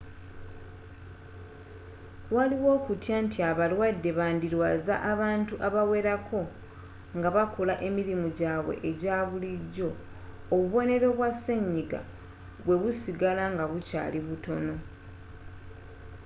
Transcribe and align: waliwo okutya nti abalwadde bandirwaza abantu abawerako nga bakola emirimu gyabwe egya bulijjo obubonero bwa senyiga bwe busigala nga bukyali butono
waliwo 2.35 2.69
okutya 2.77 3.17
nti 3.25 3.39
abalwadde 3.51 4.09
bandirwaza 4.19 4.95
abantu 5.11 5.53
abawerako 5.67 6.41
nga 7.17 7.29
bakola 7.35 7.73
emirimu 7.87 8.27
gyabwe 8.39 8.73
egya 8.89 9.17
bulijjo 9.29 9.89
obubonero 10.53 11.07
bwa 11.17 11.29
senyiga 11.43 12.01
bwe 12.65 12.75
busigala 12.81 13.43
nga 13.53 13.63
bukyali 13.71 14.19
butono 14.27 14.75